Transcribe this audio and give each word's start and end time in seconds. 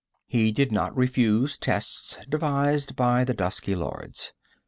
He 0.25 0.51
did 0.51 0.71
not 0.71 0.97
refuse 0.97 1.59
tests 1.59 2.17
devised 2.27 2.95
by 2.95 3.23
the 3.23 3.35
dusky 3.35 3.75
lords. 3.75 4.33